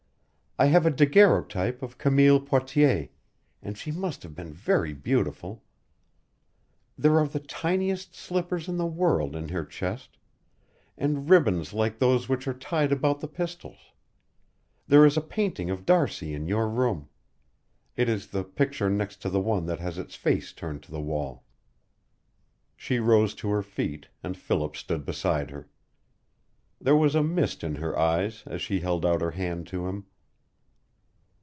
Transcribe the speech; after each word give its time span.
I 0.59 0.65
have 0.65 0.85
a 0.85 0.91
daguerreotype 0.91 1.81
of 1.81 1.97
Camille 1.97 2.39
Poitiers, 2.39 3.07
and 3.63 3.75
she 3.75 3.89
must 3.91 4.21
have 4.21 4.35
been 4.35 4.53
very 4.53 4.93
beautiful. 4.93 5.63
There 6.95 7.17
are 7.19 7.27
the 7.27 7.39
tiniest 7.39 8.13
slippers 8.13 8.67
in 8.67 8.77
the 8.77 8.85
world 8.85 9.35
in 9.35 9.49
her 9.49 9.65
chest, 9.65 10.19
and 10.99 11.27
ribbons 11.27 11.73
like 11.73 11.97
those 11.97 12.29
which 12.29 12.47
are 12.47 12.53
tied 12.53 12.91
about 12.91 13.21
the 13.21 13.27
pistols. 13.27 13.91
There 14.87 15.03
is 15.03 15.17
a 15.17 15.21
painting 15.21 15.71
of 15.71 15.83
D'Arcy 15.83 16.35
in 16.35 16.47
your 16.47 16.69
room. 16.69 17.09
It 17.95 18.07
is 18.07 18.27
the 18.27 18.43
picture 18.43 18.89
next 18.89 19.19
to 19.23 19.29
the 19.31 19.41
one 19.41 19.65
that 19.65 19.79
has 19.79 19.97
its 19.97 20.13
face 20.13 20.53
turned 20.53 20.83
to 20.83 20.91
the 20.91 21.01
wall." 21.01 21.43
She 22.75 22.99
rose 22.99 23.33
to 23.35 23.49
her 23.49 23.63
feet, 23.63 24.09
and 24.21 24.37
Philip 24.37 24.75
stood 24.75 25.05
beside 25.05 25.49
her. 25.49 25.69
There 26.79 26.95
was 26.97 27.15
a 27.15 27.23
mist 27.23 27.63
in 27.63 27.75
her 27.77 27.97
eyes 27.97 28.43
as 28.45 28.61
she 28.61 28.81
held 28.81 29.03
out 29.07 29.21
her 29.21 29.31
hand 29.31 29.65
to 29.67 29.87
him. 29.87 30.05